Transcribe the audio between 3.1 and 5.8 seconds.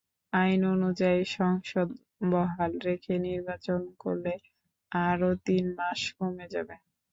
নির্বাচন করলে আরও তিন